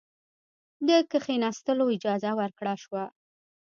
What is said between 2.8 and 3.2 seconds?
شوه.